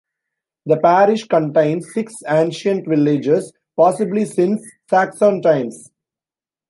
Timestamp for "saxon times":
4.89-5.91